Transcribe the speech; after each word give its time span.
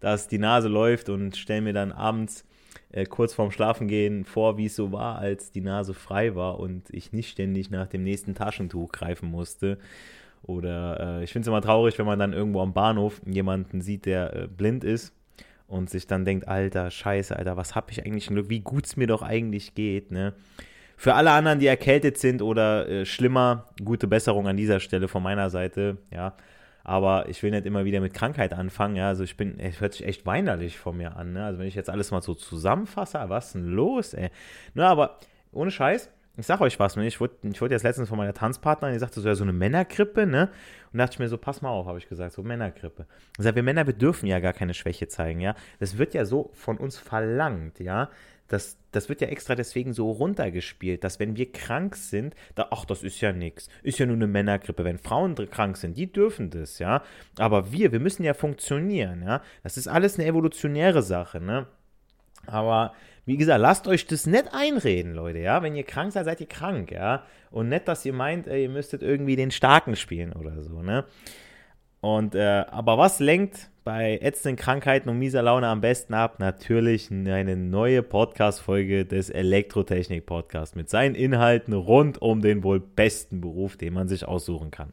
dass 0.00 0.26
die 0.26 0.38
Nase 0.38 0.66
läuft 0.66 1.08
und 1.08 1.36
stelle 1.36 1.60
mir 1.60 1.72
dann 1.72 1.92
abends 1.92 2.44
äh, 2.90 3.04
kurz 3.04 3.32
vorm 3.32 3.52
Schlafengehen 3.52 4.24
vor, 4.24 4.58
wie 4.58 4.66
es 4.66 4.74
so 4.74 4.90
war, 4.90 5.18
als 5.18 5.52
die 5.52 5.60
Nase 5.60 5.94
frei 5.94 6.34
war 6.34 6.58
und 6.58 6.90
ich 6.90 7.12
nicht 7.12 7.30
ständig 7.30 7.70
nach 7.70 7.86
dem 7.86 8.02
nächsten 8.02 8.34
Taschentuch 8.34 8.90
greifen 8.90 9.30
musste. 9.30 9.78
Oder 10.42 11.20
äh, 11.20 11.22
ich 11.22 11.30
finde 11.30 11.42
es 11.42 11.48
immer 11.48 11.62
traurig, 11.62 11.96
wenn 11.96 12.06
man 12.06 12.18
dann 12.18 12.32
irgendwo 12.32 12.60
am 12.60 12.72
Bahnhof 12.72 13.22
jemanden 13.24 13.82
sieht, 13.82 14.06
der 14.06 14.34
äh, 14.34 14.48
blind 14.48 14.82
ist 14.82 15.14
und 15.68 15.90
sich 15.90 16.08
dann 16.08 16.24
denkt, 16.24 16.48
Alter, 16.48 16.90
scheiße, 16.90 17.36
Alter, 17.36 17.56
was 17.56 17.76
habe 17.76 17.92
ich 17.92 18.04
eigentlich 18.04 18.26
Glück, 18.26 18.48
wie 18.48 18.62
gut 18.62 18.86
es 18.86 18.96
mir 18.96 19.06
doch 19.06 19.22
eigentlich 19.22 19.76
geht, 19.76 20.10
ne? 20.10 20.34
Für 21.02 21.14
alle 21.14 21.32
anderen, 21.32 21.58
die 21.58 21.66
erkältet 21.66 22.16
sind 22.16 22.42
oder 22.42 22.88
äh, 22.88 23.04
schlimmer, 23.04 23.66
gute 23.84 24.06
Besserung 24.06 24.46
an 24.46 24.56
dieser 24.56 24.78
Stelle 24.78 25.08
von 25.08 25.20
meiner 25.20 25.50
Seite, 25.50 25.96
ja. 26.12 26.36
Aber 26.84 27.28
ich 27.28 27.42
will 27.42 27.50
nicht 27.50 27.66
immer 27.66 27.84
wieder 27.84 28.00
mit 28.00 28.14
Krankheit 28.14 28.52
anfangen, 28.52 28.94
ja. 28.94 29.08
Also 29.08 29.24
ich 29.24 29.36
bin, 29.36 29.58
es 29.58 29.80
hört 29.80 29.94
sich 29.94 30.06
echt 30.06 30.26
weinerlich 30.26 30.78
von 30.78 30.96
mir 30.96 31.16
an, 31.16 31.32
ne? 31.32 31.44
Also 31.44 31.58
wenn 31.58 31.66
ich 31.66 31.74
jetzt 31.74 31.90
alles 31.90 32.12
mal 32.12 32.22
so 32.22 32.34
zusammenfasse, 32.34 33.18
was 33.26 33.46
ist 33.46 33.54
denn 33.56 33.64
los, 33.64 34.14
ey? 34.14 34.30
Na, 34.74 34.90
aber 34.90 35.18
ohne 35.50 35.72
Scheiß, 35.72 36.08
ich 36.36 36.46
sag 36.46 36.60
euch 36.60 36.78
was, 36.78 36.94
ne? 36.94 37.04
ich 37.04 37.20
wurde 37.20 37.34
ich 37.42 37.60
wurde 37.60 37.74
jetzt 37.74 37.82
letztens 37.82 38.08
von 38.08 38.16
meiner 38.16 38.32
Tanzpartnerin, 38.32 38.94
die 38.94 39.00
sagte 39.00 39.20
so, 39.20 39.28
ja, 39.28 39.34
so 39.34 39.42
eine 39.42 39.52
Männergrippe, 39.52 40.24
ne? 40.24 40.50
Und 40.92 41.00
dachte 41.00 41.14
ich 41.14 41.18
mir 41.18 41.28
so, 41.28 41.36
pass 41.36 41.62
mal 41.62 41.70
auf, 41.70 41.86
habe 41.86 41.98
ich 41.98 42.08
gesagt, 42.08 42.32
so 42.32 42.44
Männergrippe. 42.44 43.06
Ich 43.36 43.42
sage, 43.42 43.56
wir 43.56 43.64
Männer, 43.64 43.88
wir 43.88 43.94
dürfen 43.94 44.28
ja 44.28 44.38
gar 44.38 44.52
keine 44.52 44.72
Schwäche 44.72 45.08
zeigen, 45.08 45.40
ja? 45.40 45.56
Das 45.80 45.98
wird 45.98 46.14
ja 46.14 46.24
so 46.24 46.50
von 46.54 46.78
uns 46.78 46.96
verlangt, 46.96 47.80
ja? 47.80 48.08
Das, 48.52 48.76
das 48.90 49.08
wird 49.08 49.22
ja 49.22 49.28
extra 49.28 49.54
deswegen 49.54 49.94
so 49.94 50.10
runtergespielt, 50.10 51.04
dass 51.04 51.18
wenn 51.18 51.38
wir 51.38 51.50
krank 51.50 51.96
sind, 51.96 52.34
da, 52.54 52.68
ach, 52.70 52.84
das 52.84 53.02
ist 53.02 53.18
ja 53.22 53.32
nichts, 53.32 53.70
ist 53.82 53.98
ja 53.98 54.04
nur 54.04 54.16
eine 54.16 54.26
Männergrippe. 54.26 54.84
Wenn 54.84 54.98
Frauen 54.98 55.34
krank 55.50 55.78
sind, 55.78 55.96
die 55.96 56.12
dürfen 56.12 56.50
das, 56.50 56.78
ja. 56.78 57.02
Aber 57.38 57.72
wir, 57.72 57.92
wir 57.92 58.00
müssen 58.00 58.24
ja 58.24 58.34
funktionieren, 58.34 59.22
ja. 59.22 59.40
Das 59.62 59.78
ist 59.78 59.88
alles 59.88 60.18
eine 60.18 60.28
evolutionäre 60.28 61.02
Sache, 61.02 61.40
ne. 61.40 61.66
Aber 62.46 62.92
wie 63.24 63.38
gesagt, 63.38 63.62
lasst 63.62 63.88
euch 63.88 64.06
das 64.06 64.26
nicht 64.26 64.52
einreden, 64.52 65.14
Leute, 65.14 65.38
ja. 65.38 65.62
Wenn 65.62 65.74
ihr 65.74 65.84
krank 65.84 66.12
seid, 66.12 66.26
seid 66.26 66.42
ihr 66.42 66.48
krank, 66.48 66.92
ja. 66.92 67.24
Und 67.50 67.70
nicht, 67.70 67.88
dass 67.88 68.04
ihr 68.04 68.12
meint, 68.12 68.48
ihr 68.48 68.68
müsstet 68.68 69.02
irgendwie 69.02 69.36
den 69.36 69.50
Starken 69.50 69.96
spielen 69.96 70.34
oder 70.34 70.60
so, 70.60 70.82
ne. 70.82 71.06
Und, 72.02 72.34
äh, 72.34 72.66
aber 72.68 72.98
was 72.98 73.18
lenkt 73.18 73.70
bei 73.84 74.18
ätzenden 74.22 74.56
Krankheiten 74.56 75.08
und 75.08 75.18
mieser 75.18 75.42
Laune 75.42 75.66
am 75.66 75.80
besten 75.80 76.14
ab? 76.14 76.38
Natürlich 76.38 77.10
eine 77.10 77.56
neue 77.56 78.02
Podcast-Folge 78.02 79.04
des 79.04 79.30
Elektrotechnik-Podcasts 79.30 80.74
mit 80.74 80.88
seinen 80.88 81.14
Inhalten 81.14 81.74
rund 81.74 82.20
um 82.20 82.40
den 82.40 82.62
wohl 82.62 82.80
besten 82.80 83.40
Beruf, 83.40 83.76
den 83.76 83.94
man 83.94 84.08
sich 84.08 84.26
aussuchen 84.26 84.70
kann. 84.70 84.92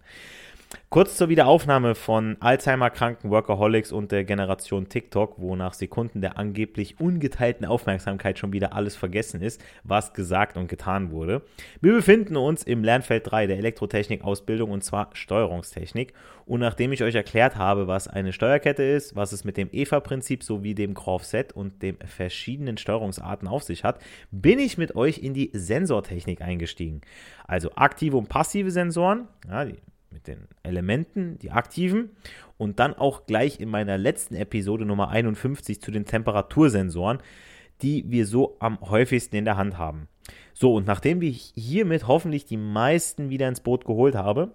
Kurz 0.90 1.18
zur 1.18 1.30
Wiederaufnahme 1.30 1.94
von 1.96 2.38
Alzheimer-kranken 2.40 3.30
Workaholics 3.30 3.92
und 3.92 4.12
der 4.12 4.24
Generation 4.24 4.90
TikTok, 4.90 5.36
wo 5.38 5.56
nach 5.56 5.74
Sekunden 5.74 6.22
der 6.22 6.38
angeblich 6.38 7.00
ungeteilten 7.00 7.66
Aufmerksamkeit 7.66 8.38
schon 8.38 8.54
wieder 8.54 8.74
alles 8.74 8.96
vergessen 8.96 9.42
ist, 9.42 9.64
was 9.84 10.14
gesagt 10.14 10.58
und 10.58 10.68
getan 10.68 11.12
wurde. 11.12 11.44
Wir 11.82 11.94
befinden 11.94 12.38
uns 12.38 12.64
im 12.64 12.84
Lernfeld 12.84 13.32
3 13.32 13.48
der 13.48 13.58
Elektrotechnik-Ausbildung 13.58 14.70
und 14.70 14.84
zwar 14.84 15.10
Steuerungstechnik. 15.14 16.14
Und 16.46 16.60
nachdem 16.60 16.92
ich 16.92 17.04
euch 17.04 17.16
erklärt 17.16 17.56
habe, 17.56 17.88
was 17.88 18.08
eine 18.08 18.34
Steuerkette 18.34 18.84
ist, 18.84 19.16
was 19.16 19.32
es 19.32 19.44
mit 19.44 19.58
dem 19.58 19.70
EVA-Prinzip 19.72 20.44
sowie 20.44 20.74
dem 20.74 20.96
Grove-Set 20.96 21.54
und 21.54 21.82
den 21.82 21.98
verschiedenen 21.98 22.78
Steuerungsarten 22.78 23.48
auf 23.48 23.64
sich 23.64 23.84
hat, 23.84 24.00
bin 24.32 24.58
ich 24.58 24.78
mit 24.78 24.96
euch 24.96 25.20
in 25.20 25.34
die 25.34 25.52
Sensortechnik 25.54 26.42
eingestiegen. 26.42 27.02
Also 27.48 27.72
aktive 27.76 28.18
und 28.18 28.30
passive 28.30 28.72
Sensoren, 28.72 29.28
ja, 29.48 29.66
die 29.66 29.76
mit 30.12 30.28
den 30.28 30.48
Elementen, 30.64 31.38
die 31.40 31.52
aktiven. 31.52 32.12
Und 32.58 32.80
dann 32.80 32.94
auch 32.94 33.26
gleich 33.26 33.60
in 33.60 33.70
meiner 33.70 33.98
letzten 33.98 34.36
Episode 34.36 34.86
Nummer 34.86 35.10
51 35.10 35.82
zu 35.82 35.92
den 35.92 36.06
Temperatursensoren, 36.06 37.20
die 37.82 38.10
wir 38.10 38.26
so 38.26 38.58
am 38.60 38.80
häufigsten 38.82 39.36
in 39.36 39.46
der 39.46 39.58
Hand 39.58 39.78
haben. 39.78 40.08
So, 40.54 40.76
und 40.76 40.86
nachdem 40.86 41.22
ich 41.22 41.54
hiermit 41.56 42.08
hoffentlich 42.08 42.46
die 42.46 42.58
meisten 42.58 43.30
wieder 43.30 43.48
ins 43.48 43.62
Boot 43.62 43.86
geholt 43.86 44.16
habe, 44.16 44.52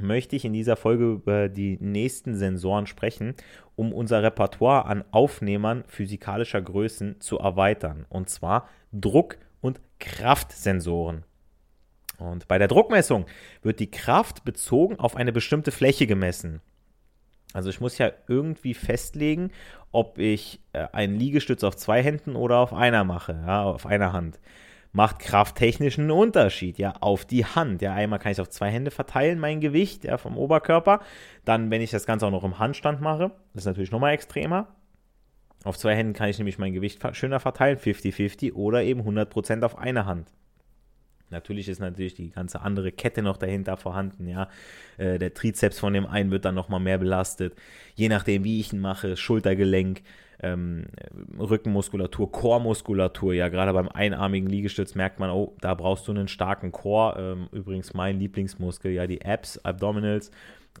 möchte 0.00 0.36
ich 0.36 0.44
in 0.44 0.52
dieser 0.52 0.76
Folge 0.76 1.12
über 1.12 1.48
die 1.48 1.78
nächsten 1.80 2.34
Sensoren 2.34 2.86
sprechen, 2.86 3.34
um 3.76 3.92
unser 3.92 4.22
Repertoire 4.22 4.86
an 4.86 5.04
Aufnehmern 5.10 5.84
physikalischer 5.86 6.60
Größen 6.60 7.20
zu 7.20 7.38
erweitern. 7.38 8.06
Und 8.08 8.28
zwar 8.28 8.68
Druck- 8.92 9.38
und 9.60 9.80
Kraftsensoren. 10.00 11.24
Und 12.18 12.48
bei 12.48 12.58
der 12.58 12.68
Druckmessung 12.68 13.26
wird 13.62 13.80
die 13.80 13.90
Kraft 13.90 14.44
bezogen 14.44 14.98
auf 14.98 15.16
eine 15.16 15.32
bestimmte 15.32 15.72
Fläche 15.72 16.06
gemessen. 16.06 16.60
Also 17.54 17.70
ich 17.70 17.80
muss 17.80 17.98
ja 17.98 18.10
irgendwie 18.26 18.74
festlegen, 18.74 19.52
ob 19.92 20.18
ich 20.18 20.60
äh, 20.72 20.88
einen 20.92 21.16
Liegestütz 21.16 21.62
auf 21.62 21.76
zwei 21.76 22.02
Händen 22.02 22.34
oder 22.34 22.58
auf 22.58 22.74
einer 22.74 23.04
mache, 23.04 23.42
ja, 23.46 23.62
auf 23.62 23.86
einer 23.86 24.12
Hand. 24.12 24.40
Macht 24.92 25.20
krafttechnisch 25.20 25.98
einen 25.98 26.10
Unterschied, 26.10 26.78
ja, 26.78 26.94
auf 27.00 27.24
die 27.24 27.44
Hand. 27.44 27.80
Ja, 27.80 27.94
einmal 27.94 28.18
kann 28.18 28.32
ich 28.32 28.40
auf 28.40 28.48
zwei 28.48 28.70
Hände 28.70 28.90
verteilen, 28.90 29.38
mein 29.38 29.60
Gewicht, 29.60 30.04
ja, 30.04 30.18
vom 30.18 30.36
Oberkörper. 30.36 31.00
Dann, 31.44 31.70
wenn 31.70 31.80
ich 31.80 31.90
das 31.90 32.06
Ganze 32.06 32.26
auch 32.26 32.30
noch 32.32 32.44
im 32.44 32.58
Handstand 32.58 33.00
mache, 33.00 33.30
das 33.52 33.62
ist 33.62 33.66
natürlich 33.66 33.92
nochmal 33.92 34.14
extremer. 34.14 34.68
Auf 35.64 35.78
zwei 35.78 35.94
Händen 35.94 36.12
kann 36.12 36.28
ich 36.28 36.38
nämlich 36.38 36.58
mein 36.58 36.72
Gewicht 36.74 37.00
schöner 37.16 37.40
verteilen, 37.40 37.78
50-50 37.78 38.52
oder 38.54 38.82
eben 38.82 39.00
100% 39.00 39.64
auf 39.64 39.78
eine 39.78 40.06
Hand. 40.06 40.28
Natürlich 41.34 41.68
ist 41.68 41.80
natürlich 41.80 42.14
die 42.14 42.30
ganze 42.30 42.62
andere 42.62 42.92
Kette 42.92 43.20
noch 43.22 43.36
dahinter 43.36 43.76
vorhanden, 43.76 44.28
ja. 44.28 44.48
Äh, 44.98 45.18
der 45.18 45.34
Trizeps 45.34 45.80
von 45.80 45.92
dem 45.92 46.06
einen 46.06 46.30
wird 46.30 46.44
dann 46.44 46.54
nochmal 46.54 46.78
mehr 46.78 46.98
belastet. 46.98 47.54
Je 47.96 48.08
nachdem, 48.08 48.44
wie 48.44 48.60
ich 48.60 48.72
ihn 48.72 48.78
mache, 48.78 49.16
Schultergelenk, 49.16 50.02
ähm, 50.40 50.86
Rückenmuskulatur, 51.36 52.30
Chormuskulatur, 52.30 53.34
ja, 53.34 53.48
gerade 53.48 53.72
beim 53.72 53.88
einarmigen 53.88 54.48
Liegestütz 54.48 54.94
merkt 54.94 55.18
man, 55.18 55.30
oh, 55.30 55.56
da 55.60 55.74
brauchst 55.74 56.06
du 56.06 56.12
einen 56.12 56.28
starken 56.28 56.70
Chor. 56.70 57.16
Ähm, 57.18 57.48
übrigens 57.50 57.94
mein 57.94 58.20
Lieblingsmuskel, 58.20 58.92
ja, 58.92 59.08
die 59.08 59.24
Abs, 59.24 59.58
Abdominals, 59.58 60.30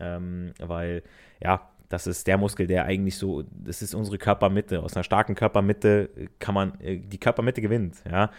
ähm, 0.00 0.52
weil, 0.60 1.02
ja, 1.42 1.68
das 1.88 2.06
ist 2.06 2.28
der 2.28 2.38
Muskel, 2.38 2.68
der 2.68 2.84
eigentlich 2.84 3.16
so, 3.16 3.42
das 3.50 3.82
ist 3.82 3.94
unsere 3.94 4.18
Körpermitte. 4.18 4.82
Aus 4.82 4.94
einer 4.94 5.04
starken 5.04 5.34
Körpermitte 5.34 6.10
kann 6.38 6.54
man, 6.54 6.80
äh, 6.80 6.98
die 6.98 7.18
Körpermitte 7.18 7.60
gewinnt, 7.60 7.96
ja. 8.08 8.30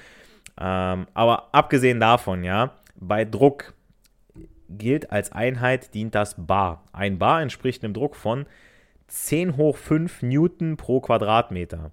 Ähm, 0.59 1.07
aber 1.13 1.49
abgesehen 1.53 1.99
davon, 1.99 2.43
ja, 2.43 2.71
bei 2.95 3.25
Druck 3.25 3.73
gilt 4.69 5.11
als 5.11 5.31
Einheit 5.31 5.93
dient 5.93 6.15
das 6.15 6.35
Bar. 6.37 6.83
Ein 6.91 7.17
Bar 7.19 7.41
entspricht 7.41 7.83
einem 7.83 7.93
Druck 7.93 8.15
von 8.15 8.45
10 9.07 9.57
hoch 9.57 9.77
5 9.77 10.23
Newton 10.23 10.77
pro 10.77 11.01
Quadratmeter. 11.01 11.91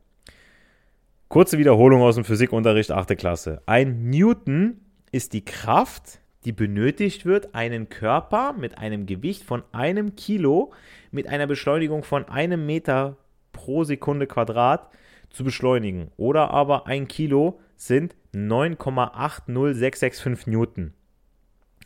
Kurze 1.29 1.59
Wiederholung 1.59 2.03
aus 2.03 2.15
dem 2.15 2.25
Physikunterricht 2.25 2.91
8. 2.91 3.17
Klasse. 3.17 3.63
Ein 3.67 4.11
Newton 4.11 4.81
ist 5.13 5.33
die 5.33 5.45
Kraft, 5.45 6.21
die 6.45 6.53
benötigt 6.53 7.25
wird, 7.25 7.55
einen 7.55 7.89
Körper 7.89 8.53
mit 8.53 8.79
einem 8.79 9.07
Gewicht 9.07 9.43
von 9.43 9.63
einem 9.73 10.17
Kilo 10.17 10.73
mit 11.11 11.29
einer 11.29 11.47
Beschleunigung 11.47 12.03
von 12.03 12.29
einem 12.29 12.67
Meter 12.67 13.17
pro 13.53 13.85
Sekunde 13.85 14.27
Quadrat 14.27 14.89
zu 15.31 15.45
beschleunigen. 15.45 16.11
Oder 16.17 16.51
aber 16.51 16.87
ein 16.87 17.09
Kilo 17.09 17.61
sind 17.77 18.15
9,80665 18.35 20.49
Newton. 20.49 20.95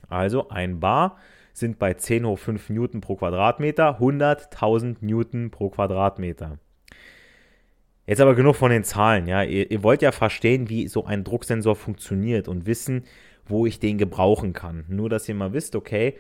Also 0.09 0.49
ein 0.49 0.81
Bar 0.81 1.19
sind 1.53 1.79
bei 1.79 1.95
10 1.95 2.27
hoch 2.27 2.39
5 2.39 2.71
Newton 2.71 3.01
pro 3.01 3.17
Quadratmeter 3.17 4.01
100.000 4.01 4.97
Newton 5.01 5.51
pro 5.51 5.71
Quadratmeter. 5.71 6.59
Jetzt 8.07 8.21
aber 8.21 8.35
genug 8.35 8.57
von 8.57 8.71
den 8.71 8.85
Zahlen, 8.85 9.27
ja. 9.27 9.43
Ihr, 9.43 9.71
ihr, 9.71 9.83
wollt 9.83 10.03
ja 10.03 10.13
verstehen, 10.13 10.69
wie 10.69 10.87
so 10.87 11.07
ein 11.07 11.25
Drucksensor 11.25 11.75
funktioniert 11.75 12.47
und 12.47 12.67
wissen, 12.67 13.05
wo 13.47 13.67
ich 13.67 13.81
den 13.81 13.99
gebrauchen 13.99 14.53
kann. 14.53 14.85
Nur, 14.89 15.09
dass 15.09 15.29
ihr 15.29 15.35
mal 15.35 15.53
wisst, 15.53 15.75
okay, 15.75 16.17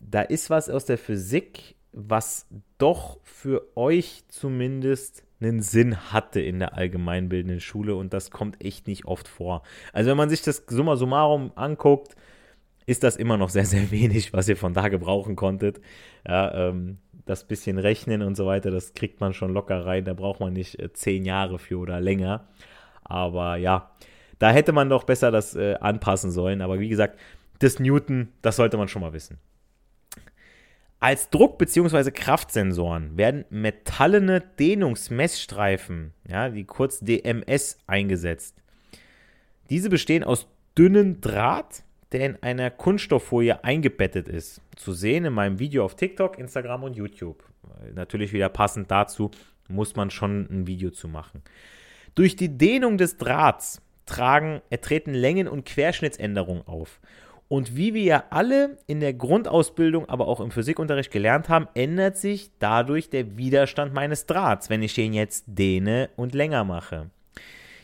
da 0.00 0.22
ist 0.22 0.50
was 0.50 0.68
aus 0.68 0.84
der 0.84 0.98
Physik, 0.98 1.76
was 1.92 2.46
doch 2.78 3.18
für 3.22 3.76
euch 3.76 4.24
zumindest 4.28 5.24
einen 5.40 5.62
Sinn 5.62 6.12
hatte 6.12 6.40
in 6.40 6.58
der 6.58 6.76
allgemeinbildenden 6.76 7.60
Schule 7.60 7.94
und 7.94 8.12
das 8.12 8.30
kommt 8.30 8.62
echt 8.64 8.86
nicht 8.86 9.06
oft 9.06 9.28
vor. 9.28 9.62
Also 9.92 10.10
wenn 10.10 10.16
man 10.16 10.30
sich 10.30 10.42
das 10.42 10.64
summa 10.68 10.96
summarum 10.96 11.52
anguckt, 11.54 12.14
ist 12.86 13.02
das 13.02 13.16
immer 13.16 13.36
noch 13.36 13.50
sehr, 13.50 13.66
sehr 13.66 13.90
wenig, 13.90 14.32
was 14.32 14.48
ihr 14.48 14.56
von 14.56 14.74
da 14.74 14.88
gebrauchen 14.88 15.36
konntet. 15.36 15.80
Ja, 16.26 16.68
ähm, 16.68 16.98
das 17.24 17.44
bisschen 17.44 17.78
Rechnen 17.78 18.22
und 18.22 18.36
so 18.36 18.46
weiter, 18.46 18.70
das 18.70 18.94
kriegt 18.94 19.20
man 19.20 19.32
schon 19.32 19.52
locker 19.52 19.86
rein. 19.86 20.04
Da 20.04 20.14
braucht 20.14 20.40
man 20.40 20.52
nicht 20.52 20.78
äh, 20.78 20.92
zehn 20.92 21.24
Jahre 21.24 21.58
für 21.58 21.78
oder 21.78 22.00
länger. 22.00 22.48
Aber 23.04 23.56
ja, 23.56 23.90
da 24.38 24.50
hätte 24.50 24.72
man 24.72 24.88
doch 24.88 25.04
besser 25.04 25.30
das 25.30 25.54
äh, 25.54 25.76
anpassen 25.80 26.30
sollen. 26.30 26.60
Aber 26.62 26.80
wie 26.80 26.88
gesagt, 26.88 27.18
das 27.60 27.78
Newton, 27.78 28.28
das 28.42 28.56
sollte 28.56 28.76
man 28.76 28.88
schon 28.88 29.02
mal 29.02 29.12
wissen. 29.12 29.38
Als 31.00 31.30
Druck- 31.30 31.58
bzw. 31.58 32.10
Kraftsensoren 32.10 33.16
werden 33.16 33.46
metallene 33.48 34.40
Dehnungsmessstreifen, 34.40 36.12
ja, 36.28 36.50
die 36.50 36.64
kurz 36.64 37.00
DMS, 37.00 37.78
eingesetzt. 37.86 38.54
Diese 39.70 39.88
bestehen 39.88 40.22
aus 40.24 40.46
dünnen 40.76 41.20
Draht, 41.20 41.82
der 42.12 42.26
in 42.26 42.42
einer 42.42 42.70
Kunststofffolie 42.70 43.64
eingebettet 43.64 44.28
ist. 44.28 44.60
Zu 44.76 44.92
sehen 44.92 45.24
in 45.24 45.32
meinem 45.32 45.58
Video 45.58 45.84
auf 45.84 45.96
TikTok, 45.96 46.38
Instagram 46.38 46.84
und 46.84 46.96
YouTube. 46.96 47.44
Natürlich 47.94 48.32
wieder 48.32 48.48
passend 48.48 48.90
dazu 48.90 49.30
muss 49.68 49.96
man 49.96 50.10
schon 50.10 50.48
ein 50.50 50.66
Video 50.66 50.90
zu 50.90 51.08
machen. 51.08 51.42
Durch 52.14 52.36
die 52.36 52.58
Dehnung 52.58 52.98
des 52.98 53.16
Drahts 53.16 53.80
tragen, 54.04 54.60
treten 54.80 55.14
Längen- 55.14 55.48
und 55.48 55.64
Querschnittsänderungen 55.64 56.66
auf. 56.66 57.00
Und 57.50 57.74
wie 57.76 57.94
wir 57.94 58.02
ja 58.04 58.24
alle 58.30 58.78
in 58.86 59.00
der 59.00 59.12
Grundausbildung, 59.12 60.08
aber 60.08 60.28
auch 60.28 60.38
im 60.38 60.52
Physikunterricht 60.52 61.10
gelernt 61.10 61.48
haben, 61.48 61.66
ändert 61.74 62.16
sich 62.16 62.52
dadurch 62.60 63.10
der 63.10 63.36
Widerstand 63.36 63.92
meines 63.92 64.26
Drahts, 64.26 64.70
wenn 64.70 64.84
ich 64.84 64.94
den 64.94 65.12
jetzt 65.12 65.46
dehne 65.48 66.10
und 66.14 66.32
länger 66.32 66.62
mache. 66.62 67.10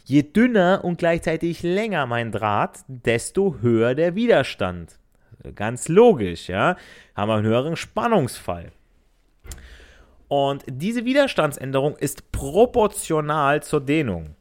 Je 0.04 0.22
dünner 0.22 0.82
und 0.84 0.98
gleichzeitig 0.98 1.64
länger 1.64 2.06
mein 2.06 2.30
Draht, 2.30 2.84
desto 2.86 3.56
höher 3.60 3.96
der 3.96 4.14
Widerstand. 4.14 5.00
Ganz 5.56 5.88
logisch, 5.88 6.48
ja. 6.48 6.76
Haben 7.16 7.28
wir 7.28 7.34
einen 7.34 7.46
höheren 7.46 7.74
Spannungsfall. 7.74 8.70
Und 10.28 10.62
diese 10.68 11.04
Widerstandsänderung 11.04 11.96
ist 11.96 12.30
proportional 12.30 13.64
zur 13.64 13.80
Dehnung. 13.80 14.36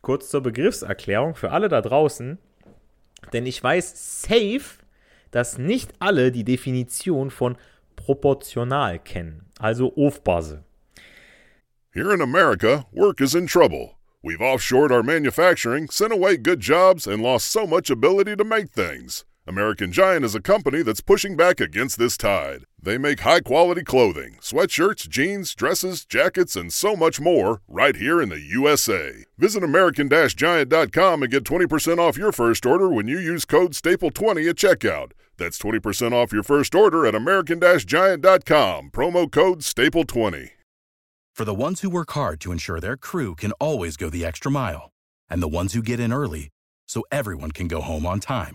Kurz 0.00 0.30
zur 0.30 0.42
Begriffserklärung 0.42 1.34
für 1.34 1.50
alle 1.50 1.68
da 1.68 1.82
draußen. 1.82 2.38
Denn 3.32 3.46
ich 3.46 3.62
weiß 3.62 4.22
safe, 4.22 4.80
dass 5.30 5.58
nicht 5.58 5.92
alle 5.98 6.32
die 6.32 6.44
Definition 6.44 7.30
von 7.30 7.56
proportional 7.96 8.98
kennen, 8.98 9.46
also 9.58 9.94
Aufbase. 9.94 10.64
Here 11.92 12.12
in 12.14 12.20
America, 12.20 12.86
work 12.92 13.20
is 13.20 13.34
in 13.34 13.46
trouble. 13.46 13.96
We've 14.22 14.40
offshored 14.40 14.92
our 14.92 15.02
manufacturing, 15.02 15.88
sent 15.90 16.12
away 16.12 16.36
good 16.36 16.60
jobs, 16.60 17.06
and 17.06 17.22
lost 17.22 17.50
so 17.50 17.66
much 17.66 17.90
ability 17.90 18.36
to 18.36 18.44
make 18.44 18.70
things. 18.70 19.24
American 19.50 19.90
Giant 19.90 20.24
is 20.24 20.36
a 20.36 20.40
company 20.40 20.80
that's 20.80 21.00
pushing 21.00 21.36
back 21.36 21.58
against 21.58 21.98
this 21.98 22.16
tide. 22.16 22.66
They 22.80 22.98
make 22.98 23.18
high 23.18 23.40
quality 23.40 23.82
clothing, 23.82 24.36
sweatshirts, 24.40 25.08
jeans, 25.08 25.56
dresses, 25.56 26.04
jackets, 26.04 26.54
and 26.54 26.72
so 26.72 26.94
much 26.94 27.20
more 27.20 27.60
right 27.66 27.96
here 27.96 28.22
in 28.22 28.28
the 28.28 28.38
USA. 28.38 29.24
Visit 29.38 29.64
American 29.64 30.08
Giant.com 30.08 31.22
and 31.24 31.32
get 31.32 31.42
20% 31.42 31.98
off 31.98 32.16
your 32.16 32.30
first 32.30 32.64
order 32.64 32.88
when 32.88 33.08
you 33.08 33.18
use 33.18 33.44
code 33.44 33.72
STAPLE20 33.72 34.50
at 34.50 34.54
checkout. 34.54 35.10
That's 35.36 35.58
20% 35.58 36.12
off 36.12 36.32
your 36.32 36.44
first 36.44 36.72
order 36.76 37.04
at 37.04 37.16
American 37.16 37.58
Giant.com, 37.60 38.90
promo 38.92 39.28
code 39.28 39.62
STAPLE20. 39.62 40.50
For 41.34 41.44
the 41.44 41.54
ones 41.54 41.80
who 41.80 41.90
work 41.90 42.12
hard 42.12 42.40
to 42.42 42.52
ensure 42.52 42.78
their 42.78 42.96
crew 42.96 43.34
can 43.34 43.50
always 43.52 43.96
go 43.96 44.10
the 44.10 44.24
extra 44.24 44.52
mile, 44.52 44.90
and 45.28 45.42
the 45.42 45.48
ones 45.48 45.72
who 45.72 45.82
get 45.82 45.98
in 45.98 46.12
early 46.12 46.50
so 46.86 47.02
everyone 47.10 47.50
can 47.50 47.66
go 47.66 47.80
home 47.80 48.06
on 48.06 48.20
time, 48.20 48.54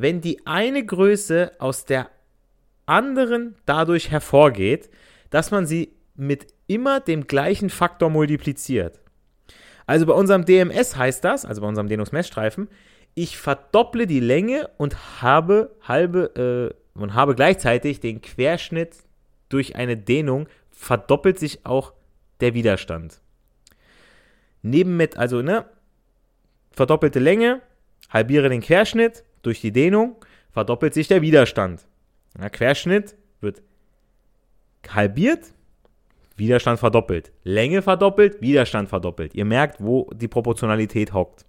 wenn 0.00 0.20
die 0.20 0.46
eine 0.46 0.84
Größe 0.84 1.52
aus 1.58 1.84
der 1.84 2.10
anderen 2.86 3.56
dadurch 3.66 4.10
hervorgeht, 4.10 4.88
dass 5.30 5.50
man 5.50 5.66
sie 5.66 5.92
mit 6.16 6.46
immer 6.66 7.00
dem 7.00 7.26
gleichen 7.26 7.70
Faktor 7.70 8.10
multipliziert. 8.10 9.00
Also 9.86 10.06
bei 10.06 10.12
unserem 10.12 10.44
DMS 10.44 10.96
heißt 10.96 11.24
das, 11.24 11.44
also 11.44 11.60
bei 11.60 11.68
unserem 11.68 11.88
Dehnungsmessstreifen, 11.88 12.68
ich 13.14 13.38
verdopple 13.38 14.06
die 14.06 14.20
Länge 14.20 14.70
und 14.78 15.20
habe 15.20 15.76
halbe 15.82 16.74
äh, 16.74 16.98
und 16.98 17.14
habe 17.14 17.34
gleichzeitig 17.34 18.00
den 18.00 18.20
Querschnitt 18.20 18.96
durch 19.48 19.76
eine 19.76 19.96
Dehnung 19.96 20.48
verdoppelt 20.70 21.38
sich 21.38 21.66
auch 21.66 21.92
der 22.40 22.54
Widerstand. 22.54 23.20
Neben 24.62 24.96
mit, 24.96 25.16
also 25.16 25.42
ne, 25.42 25.66
verdoppelte 26.70 27.18
Länge, 27.18 27.60
halbiere 28.10 28.48
den 28.48 28.60
Querschnitt 28.60 29.24
durch 29.42 29.60
die 29.60 29.72
Dehnung, 29.72 30.16
verdoppelt 30.50 30.94
sich 30.94 31.08
der 31.08 31.22
Widerstand. 31.22 31.86
Ja, 32.38 32.48
Querschnitt 32.48 33.16
wird 33.40 33.62
halbiert, 34.88 35.52
Widerstand 36.36 36.80
verdoppelt. 36.80 37.32
Länge 37.44 37.82
verdoppelt, 37.82 38.40
Widerstand 38.40 38.88
verdoppelt. 38.88 39.34
Ihr 39.34 39.44
merkt, 39.44 39.76
wo 39.80 40.10
die 40.14 40.28
Proportionalität 40.28 41.12
hockt. 41.12 41.44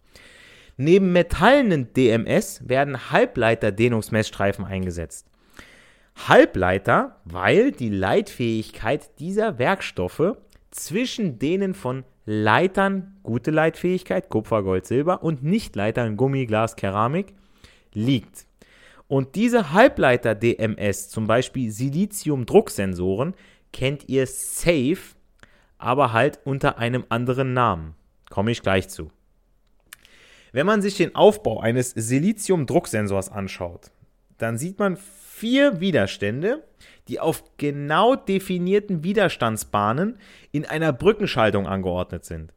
Neben 0.78 1.12
metallenen 1.12 1.94
DMS 1.94 2.68
werden 2.68 3.12
Halbleiter-Dehnungsmessstreifen 3.12 4.66
eingesetzt. 4.66 5.28
Halbleiter, 6.28 7.18
weil 7.26 7.72
die 7.72 7.90
Leitfähigkeit 7.90 9.20
dieser 9.20 9.60
Werkstoffe 9.60 10.36
zwischen 10.72 11.40
denen 11.40 11.74
von 11.74 12.04
Leitern 12.26 13.18
gute 13.24 13.52
Leitfähigkeit, 13.52 14.30
Kupfer, 14.30 14.64
Gold, 14.64 14.86
Silber 14.86 15.24
und 15.24 15.44
Nichtleitern 15.44 16.18
Gummi, 16.18 16.46
Glas, 16.46 16.76
Keramik 16.76 17.34
liegt. 17.94 18.46
Und 19.08 19.36
diese 19.36 19.74
Halbleiter-DMS, 19.74 21.10
zum 21.10 21.28
Beispiel 21.28 21.70
Silizium-Drucksensoren, 21.70 23.34
kennt 23.74 24.08
ihr 24.08 24.26
safe, 24.26 25.16
aber 25.78 26.14
halt 26.14 26.40
unter 26.46 26.78
einem 26.78 27.06
anderen 27.10 27.54
Namen. 27.54 27.96
Komme 28.30 28.52
ich 28.52 28.62
gleich 28.62 28.88
zu. 28.88 29.12
Wenn 30.54 30.66
man 30.66 30.82
sich 30.82 30.96
den 30.98 31.16
Aufbau 31.16 31.60
eines 31.60 31.92
Silizium-Drucksensors 31.92 33.30
anschaut, 33.30 33.92
dann 34.38 34.58
sieht 34.58 34.80
man 34.80 34.98
vier 34.98 35.80
Widerstände, 35.80 36.64
die 37.08 37.20
auf 37.20 37.44
genau 37.58 38.16
definierten 38.16 39.04
Widerstandsbahnen 39.04 40.20
in 40.52 40.66
einer 40.66 40.94
Brückenschaltung 40.94 41.68
angeordnet 41.68 42.26
sind. 42.26 42.54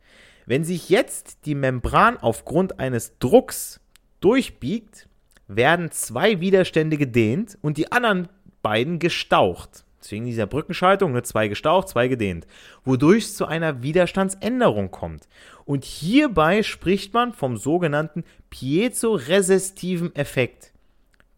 Wenn 0.47 0.64
sich 0.64 0.88
jetzt 0.88 1.47
die 1.47 1.55
Membran 1.55 2.17
aufgrund 2.19 2.79
eines 2.79 3.19
Drucks 3.19 3.81
durchbiegt, 4.21 5.09
werden 5.49 5.91
zwei 5.91 6.41
Widerstände 6.41 6.97
gedehnt 6.97 7.59
und 7.63 7.77
die 7.77 7.93
anderen 7.93 8.29
beiden 8.63 8.99
gestaucht. 8.99 9.85
Deswegen 10.05 10.27
dieser 10.27 10.47
Brückenschaltung, 10.47 11.13
nur 11.13 11.25
zwei 11.25 11.49
gestaucht, 11.49 11.89
zwei 11.89 12.09
gedehnt, 12.09 12.47
wodurch 12.85 13.25
es 13.25 13.37
zu 13.37 13.47
einer 13.47 13.83
Widerstandsänderung 13.83 14.91
kommt. 14.91 15.29
Und 15.65 15.85
hierbei 15.85 16.63
spricht 16.63 17.15
man 17.15 17.33
vom 17.33 17.57
sogenannten 17.57 18.25
piezo-resistiven 18.51 20.15
Effekt. 20.15 20.73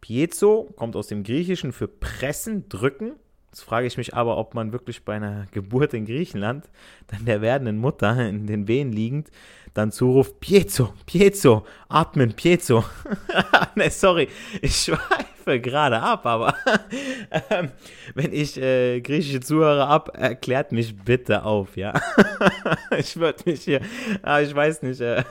Piezo 0.01 0.73
kommt 0.77 0.97
aus 0.97 1.07
dem 1.07 1.23
Griechischen 1.23 1.73
für 1.73 1.87
pressen, 1.87 2.69
drücken. 2.69 3.13
Jetzt 3.51 3.63
frage 3.63 3.87
ich 3.87 3.97
mich 3.97 4.15
aber, 4.15 4.37
ob 4.37 4.55
man 4.55 4.73
wirklich 4.73 5.05
bei 5.05 5.15
einer 5.15 5.47
Geburt 5.53 5.95
in 5.95 6.05
Griechenland 6.05 6.69
dann 7.07 7.25
der 7.25 7.41
werdenden 7.41 7.79
Mutter 7.79 8.29
in 8.29 8.47
den 8.47 8.69
Wehen 8.69 8.93
liegend 8.93 9.31
dann 9.77 9.93
zuruft, 9.93 10.41
Piezo, 10.41 10.95
Piezo, 11.05 11.67
atmen, 11.89 12.33
Piezo. 12.33 12.85
ne, 13.75 13.91
sorry, 13.91 14.29
ich 14.63 14.75
schweife 14.75 15.61
gerade 15.61 16.01
ab, 16.01 16.25
aber 16.25 16.55
ähm, 17.51 17.71
wenn 18.15 18.33
ich 18.33 18.57
äh, 18.57 19.01
griechische 19.03 19.41
Zuhörer 19.41 19.87
ab, 19.89 20.17
erklärt 20.17 20.73
mich 20.73 20.97
bitte 20.97 21.45
auf, 21.45 21.77
ja. 21.77 21.93
ich 22.99 23.17
würde 23.19 23.43
mich 23.45 23.65
hier, 23.65 23.81
ah, 24.23 24.41
ich 24.41 24.55
weiß 24.55 24.83
nicht, 24.83 25.01
äh, 25.01 25.23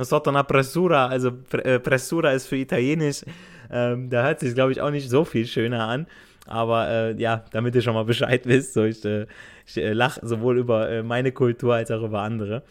Sotona 0.00 0.42
Pressura, 0.42 1.06
also 1.06 1.30
äh, 1.52 1.78
Pressura 1.78 2.32
ist 2.32 2.48
für 2.48 2.56
Italienisch, 2.56 3.22
ähm, 3.70 4.10
da 4.10 4.24
hört 4.24 4.40
sich, 4.40 4.54
glaube 4.54 4.72
ich, 4.72 4.80
auch 4.80 4.90
nicht 4.90 5.08
so 5.08 5.24
viel 5.24 5.46
schöner 5.46 5.86
an. 5.86 6.06
Aber 6.46 6.88
äh, 6.88 7.20
ja, 7.20 7.44
damit 7.52 7.74
ihr 7.74 7.82
schon 7.82 7.94
mal 7.94 8.04
Bescheid 8.04 8.46
wisst, 8.46 8.74
so 8.74 8.84
ich, 8.84 9.04
äh, 9.04 9.26
ich 9.66 9.76
äh, 9.76 9.92
lache 9.92 10.26
sowohl 10.26 10.58
über 10.58 10.88
äh, 10.88 11.02
meine 11.02 11.32
Kultur 11.32 11.74
als 11.74 11.90
auch 11.90 12.02
über 12.02 12.22
andere. 12.22 12.62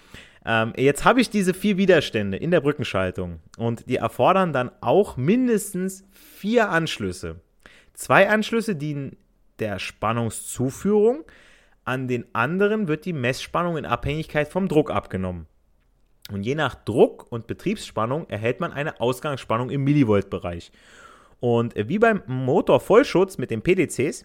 Ähm, 0.46 0.74
jetzt 0.76 1.06
habe 1.06 1.22
ich 1.22 1.30
diese 1.30 1.54
vier 1.54 1.78
Widerstände 1.78 2.38
in 2.38 2.52
der 2.52 2.62
Brückenschaltung 2.62 3.40
und 3.58 3.88
die 3.88 3.98
erfordern 3.98 4.54
dann 4.54 4.72
auch 4.82 5.16
mindestens 5.16 6.04
vier 6.12 6.70
Anschlüsse. 6.70 7.40
Zwei 7.94 8.28
Anschlüsse 8.30 8.76
dienen 8.76 9.18
der 9.60 9.78
Spannungszuführung, 9.78 11.24
an 11.86 12.08
den 12.08 12.26
anderen 12.34 12.88
wird 12.88 13.06
die 13.06 13.14
Messspannung 13.14 13.78
in 13.78 13.86
Abhängigkeit 13.86 14.48
vom 14.48 14.68
Druck 14.68 14.92
abgenommen. 14.92 15.48
Und 16.32 16.44
je 16.44 16.56
nach 16.56 16.76
Druck 16.76 17.32
und 17.32 17.48
Betriebsspannung 17.48 18.30
erhält 18.30 18.60
man 18.60 18.72
eine 18.72 19.00
Ausgangsspannung 19.02 19.70
im 19.70 19.84
Millivolt-Bereich. 19.84 20.72
Und 21.42 21.74
wie 21.76 22.00
beim 22.00 22.22
Motorvollschutz 22.28 23.38
mit 23.40 23.50
den 23.52 23.64
PDCs 23.64 24.24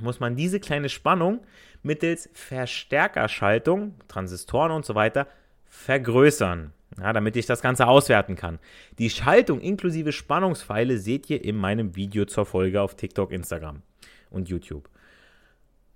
muss 0.00 0.20
man 0.20 0.36
diese 0.36 0.60
kleine 0.60 0.90
Spannung 0.90 1.40
mittels 1.82 2.28
Verstärkerschaltung, 2.34 3.94
Transistoren 4.08 4.72
und 4.72 4.84
so 4.84 4.94
weiter 4.94 5.28
vergrößern, 5.66 6.72
ja, 7.00 7.12
damit 7.12 7.36
ich 7.36 7.46
das 7.46 7.62
Ganze 7.62 7.86
auswerten 7.86 8.34
kann. 8.34 8.58
Die 8.98 9.08
Schaltung 9.08 9.60
inklusive 9.60 10.12
Spannungspfeile 10.12 10.98
seht 10.98 11.30
ihr 11.30 11.42
in 11.44 11.56
meinem 11.56 11.94
Video 11.94 12.24
zur 12.24 12.44
Folge 12.44 12.82
auf 12.82 12.96
TikTok, 12.96 13.30
Instagram 13.30 13.82
und 14.30 14.48
YouTube. 14.48 14.90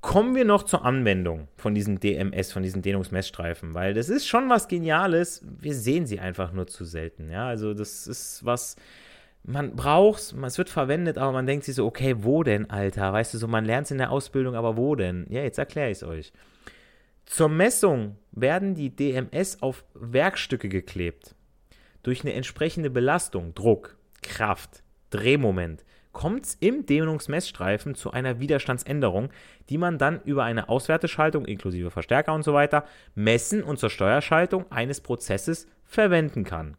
Kommen 0.00 0.34
wir 0.36 0.44
noch 0.44 0.62
zur 0.62 0.84
Anwendung 0.84 1.48
von 1.56 1.74
diesen 1.74 1.98
DMS, 1.98 2.52
von 2.52 2.62
diesen 2.62 2.82
Dehnungsmessstreifen, 2.82 3.74
weil 3.74 3.94
das 3.94 4.08
ist 4.08 4.28
schon 4.28 4.48
was 4.48 4.68
Geniales. 4.68 5.44
Wir 5.44 5.74
sehen 5.74 6.06
sie 6.06 6.20
einfach 6.20 6.52
nur 6.52 6.68
zu 6.68 6.84
selten. 6.84 7.30
Ja, 7.30 7.48
also 7.48 7.74
das 7.74 8.06
ist 8.06 8.44
was, 8.44 8.76
man 9.42 9.74
braucht 9.74 10.20
es, 10.20 10.32
es 10.32 10.58
wird 10.58 10.68
verwendet, 10.68 11.18
aber 11.18 11.32
man 11.32 11.46
denkt 11.46 11.64
sich 11.64 11.74
so, 11.74 11.86
okay, 11.86 12.16
wo 12.18 12.42
denn, 12.42 12.70
Alter? 12.70 13.12
Weißt 13.12 13.34
du, 13.34 13.38
so 13.38 13.48
man 13.48 13.64
lernt 13.64 13.86
es 13.86 13.90
in 13.90 13.98
der 13.98 14.10
Ausbildung, 14.10 14.54
aber 14.54 14.76
wo 14.76 14.94
denn? 14.94 15.26
Ja, 15.30 15.42
jetzt 15.42 15.58
erkläre 15.58 15.90
ich 15.90 15.98
es 15.98 16.02
euch. 16.02 16.32
Zur 17.26 17.48
Messung 17.48 18.16
werden 18.32 18.74
die 18.74 18.94
DMS 18.94 19.62
auf 19.62 19.84
Werkstücke 19.94 20.68
geklebt. 20.68 21.34
Durch 22.02 22.22
eine 22.22 22.32
entsprechende 22.32 22.90
Belastung, 22.90 23.54
Druck, 23.54 23.96
Kraft, 24.22 24.82
Drehmoment, 25.10 25.84
kommt 26.12 26.44
es 26.44 26.54
im 26.56 26.86
Dehnungsmessstreifen 26.86 27.94
zu 27.94 28.10
einer 28.10 28.40
Widerstandsänderung, 28.40 29.30
die 29.68 29.78
man 29.78 29.96
dann 29.96 30.20
über 30.24 30.44
eine 30.44 30.68
Auswerteschaltung 30.68 31.44
inklusive 31.44 31.90
Verstärker 31.90 32.34
und 32.34 32.42
so 32.42 32.52
weiter 32.52 32.84
messen 33.14 33.62
und 33.62 33.78
zur 33.78 33.90
Steuerschaltung 33.90 34.70
eines 34.72 35.00
Prozesses 35.00 35.68
verwenden 35.84 36.42
kann 36.42 36.76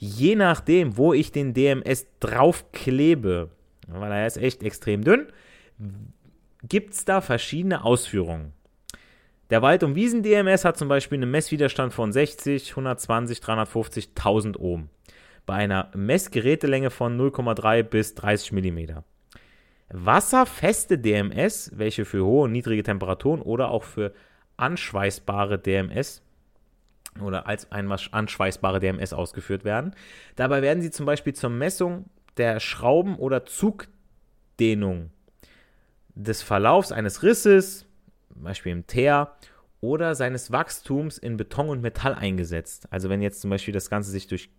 je 0.00 0.34
nachdem, 0.34 0.96
wo 0.96 1.12
ich 1.12 1.30
den 1.30 1.52
DMS 1.52 2.06
draufklebe, 2.20 3.50
weil 3.86 4.10
er 4.10 4.26
ist 4.26 4.38
echt 4.38 4.62
extrem 4.62 5.04
dünn, 5.04 5.26
gibt 6.62 6.94
es 6.94 7.04
da 7.04 7.20
verschiedene 7.20 7.84
Ausführungen. 7.84 8.52
Der 9.50 9.62
Wald- 9.62 9.82
und 9.82 9.94
Wiesen-DMS 9.96 10.64
hat 10.64 10.78
zum 10.78 10.88
Beispiel 10.88 11.18
einen 11.18 11.30
Messwiderstand 11.30 11.92
von 11.92 12.12
60, 12.12 12.70
120, 12.70 13.40
350, 13.40 14.08
1000 14.16 14.58
Ohm. 14.58 14.88
Bei 15.44 15.54
einer 15.54 15.90
Messgerätelänge 15.94 16.90
von 16.90 17.18
0,3 17.18 17.82
bis 17.82 18.14
30 18.14 18.52
mm. 18.52 19.00
Wasserfeste 19.88 20.98
DMS, 20.98 21.72
welche 21.74 22.04
für 22.04 22.24
hohe 22.24 22.44
und 22.44 22.52
niedrige 22.52 22.84
Temperaturen 22.84 23.42
oder 23.42 23.70
auch 23.70 23.82
für 23.82 24.14
anschweißbare 24.56 25.58
DMS 25.58 26.22
oder 27.26 27.46
als 27.46 27.70
ein 27.72 27.90
anschweißbare 27.90 28.80
DMS 28.80 29.12
ausgeführt 29.12 29.64
werden. 29.64 29.94
Dabei 30.36 30.62
werden 30.62 30.82
sie 30.82 30.90
zum 30.90 31.06
Beispiel 31.06 31.34
zur 31.34 31.50
Messung 31.50 32.06
der 32.36 32.60
Schrauben- 32.60 33.16
oder 33.16 33.44
Zugdehnung 33.46 35.10
des 36.14 36.42
Verlaufs 36.42 36.92
eines 36.92 37.22
Risses, 37.22 37.86
zum 38.32 38.42
Beispiel 38.42 38.72
im 38.72 38.86
Teer, 38.86 39.34
oder 39.80 40.14
seines 40.14 40.52
Wachstums 40.52 41.18
in 41.18 41.36
Beton 41.36 41.68
und 41.68 41.80
Metall 41.80 42.14
eingesetzt. 42.14 42.86
Also 42.90 43.08
wenn 43.08 43.22
jetzt 43.22 43.40
zum 43.40 43.50
Beispiel 43.50 43.72
das 43.72 43.88
Ganze 43.88 44.10
sich 44.10 44.26
durch 44.26 44.50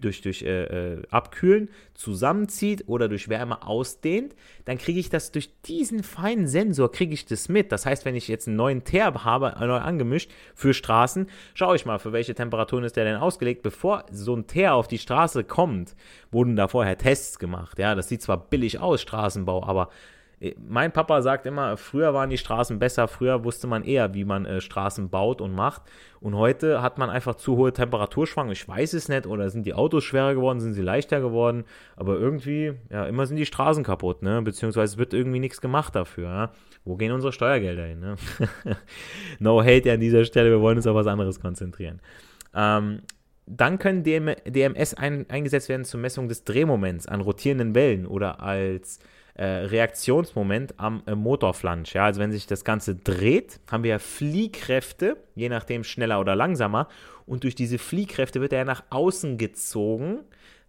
durch, 0.00 0.22
durch 0.22 0.42
äh, 0.42 0.94
äh, 0.94 1.02
Abkühlen 1.10 1.68
zusammenzieht 1.94 2.84
oder 2.86 3.08
durch 3.08 3.28
Wärme 3.28 3.66
ausdehnt, 3.66 4.34
dann 4.64 4.78
kriege 4.78 5.00
ich 5.00 5.10
das 5.10 5.32
durch 5.32 5.50
diesen 5.62 6.02
feinen 6.02 6.46
Sensor, 6.46 6.90
kriege 6.90 7.14
ich 7.14 7.26
das 7.26 7.48
mit. 7.48 7.72
Das 7.72 7.86
heißt, 7.86 8.04
wenn 8.04 8.14
ich 8.14 8.28
jetzt 8.28 8.48
einen 8.48 8.56
neuen 8.56 8.84
Teer 8.84 9.24
habe, 9.24 9.54
neu 9.60 9.78
angemischt 9.78 10.30
für 10.54 10.74
Straßen, 10.74 11.28
schaue 11.54 11.76
ich 11.76 11.86
mal, 11.86 11.98
für 11.98 12.12
welche 12.12 12.34
Temperaturen 12.34 12.84
ist 12.84 12.96
der 12.96 13.04
denn 13.04 13.16
ausgelegt. 13.16 13.62
Bevor 13.62 14.04
so 14.10 14.34
ein 14.34 14.46
Teer 14.46 14.74
auf 14.74 14.88
die 14.88 14.98
Straße 14.98 15.44
kommt, 15.44 15.94
wurden 16.30 16.56
da 16.56 16.68
vorher 16.68 16.98
Tests 16.98 17.38
gemacht. 17.38 17.78
Ja, 17.78 17.94
das 17.94 18.08
sieht 18.08 18.22
zwar 18.22 18.38
billig 18.38 18.78
aus, 18.80 19.02
Straßenbau, 19.02 19.64
aber 19.64 19.88
äh, 19.88 19.92
mein 20.68 20.92
Papa 20.92 21.22
sagt 21.22 21.46
immer, 21.46 21.76
früher 21.76 22.12
waren 22.12 22.30
die 22.30 22.38
Straßen 22.38 22.78
besser, 22.78 23.08
früher 23.08 23.44
wusste 23.44 23.66
man 23.66 23.84
eher, 23.84 24.14
wie 24.14 24.24
man 24.24 24.44
äh, 24.46 24.60
Straßen 24.60 25.08
baut 25.08 25.40
und 25.40 25.54
macht. 25.54 25.82
Und 26.20 26.36
heute 26.36 26.82
hat 26.82 26.98
man 26.98 27.10
einfach 27.10 27.34
zu 27.34 27.56
hohe 27.56 27.72
Temperaturschwankungen. 27.72 28.52
Ich 28.52 28.66
weiß 28.66 28.94
es 28.94 29.08
nicht, 29.08 29.26
oder 29.26 29.50
sind 29.50 29.66
die 29.66 29.74
Autos 29.74 30.04
schwerer 30.04 30.34
geworden, 30.34 30.60
sind 30.60 30.74
sie 30.74 30.82
leichter 30.82 31.20
geworden, 31.20 31.64
aber 31.96 32.18
irgendwie, 32.18 32.74
ja, 32.90 33.06
immer 33.06 33.26
sind 33.26 33.36
die 33.36 33.46
Straßen 33.46 33.84
kaputt, 33.84 34.22
ne? 34.22 34.42
Beziehungsweise 34.42 34.98
wird 34.98 35.14
irgendwie 35.14 35.40
nichts 35.40 35.60
gemacht 35.60 35.94
dafür. 35.94 36.28
Ja? 36.28 36.52
Wo 36.84 36.96
gehen 36.96 37.12
unsere 37.12 37.32
Steuergelder 37.32 37.84
hin? 37.84 38.00
Ne? 38.00 38.16
no 39.38 39.62
hate 39.62 39.92
an 39.92 40.00
dieser 40.00 40.24
Stelle, 40.24 40.50
wir 40.50 40.60
wollen 40.60 40.78
uns 40.78 40.86
auf 40.86 40.94
was 40.94 41.06
anderes 41.06 41.40
konzentrieren. 41.40 42.00
Ähm, 42.54 43.02
dann 43.46 43.78
können 43.78 44.02
DM 44.02 44.34
DMS 44.46 44.94
ein, 44.94 45.28
eingesetzt 45.28 45.68
werden 45.68 45.84
zur 45.84 46.00
Messung 46.00 46.28
des 46.28 46.44
Drehmoments 46.44 47.06
an 47.06 47.20
rotierenden 47.20 47.74
Wellen 47.74 48.06
oder 48.06 48.40
als 48.40 49.00
äh, 49.34 49.44
Reaktionsmoment 49.44 50.74
am 50.78 51.02
äh, 51.06 51.14
Motorflansch. 51.14 51.94
Ja, 51.94 52.04
also 52.04 52.20
wenn 52.20 52.32
sich 52.32 52.46
das 52.46 52.64
Ganze 52.64 52.94
dreht, 52.94 53.60
haben 53.70 53.82
wir 53.82 53.90
ja 53.90 53.98
Fliehkräfte, 53.98 55.16
je 55.34 55.48
nachdem 55.48 55.84
schneller 55.84 56.20
oder 56.20 56.36
langsamer. 56.36 56.88
Und 57.26 57.44
durch 57.44 57.54
diese 57.54 57.78
Fliehkräfte 57.78 58.40
wird 58.40 58.52
er 58.52 58.64
nach 58.64 58.84
außen 58.90 59.38
gezogen, 59.38 60.20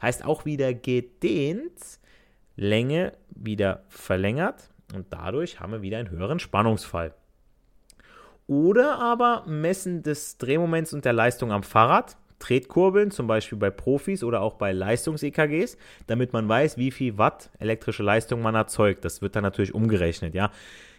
heißt 0.02 0.26
auch 0.26 0.46
wieder 0.46 0.74
gedehnt, 0.74 2.00
Länge 2.56 3.14
wieder 3.30 3.84
verlängert 3.90 4.70
und 4.94 5.08
dadurch 5.10 5.60
haben 5.60 5.74
wir 5.74 5.82
wieder 5.82 5.98
einen 5.98 6.10
höheren 6.10 6.40
Spannungsfall. 6.40 7.14
Oder 8.48 9.00
aber 9.00 9.44
Messen 9.48 10.04
des 10.04 10.38
Drehmoments 10.38 10.94
und 10.94 11.06
der 11.06 11.14
Leistung 11.14 11.52
am 11.52 11.64
Fahrrad 11.64 12.18
Tretkurbeln, 12.40 13.12
zum 13.12 13.28
Beispiel 13.28 13.58
bei 13.58 13.70
Profis 13.70 14.24
oder 14.24 14.42
auch 14.42 14.56
bei 14.56 14.72
Leistungs-EKGs, 14.72 15.78
damit 16.08 16.34
man 16.34 16.48
weiß, 16.48 16.78
wie 16.78 16.92
viel 16.92 17.18
Watt 17.18 17.50
elektrische 17.60 18.04
Leistung 18.04 18.42
man 18.42 18.56
erzeugt. 18.56 19.06
Das 19.06 19.22
wird 19.22 19.36
dann 19.36 19.44
natürlich 19.44 19.74
umgerechnet, 19.74 20.36
ja, 20.36 20.52